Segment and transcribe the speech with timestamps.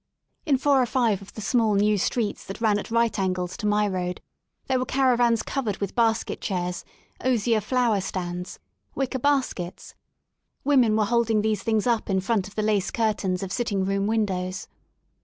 [0.47, 3.67] In four or five of the small new streets that ran at right angles to
[3.67, 4.19] my road
[4.65, 6.83] there were caravans covered with basket chairs,
[7.23, 8.57] osier flower stands,
[8.95, 9.93] wicker baskets;
[10.63, 14.07] women were holding these things up in front of the lace curtains of sitting room
[14.07, 14.67] windows.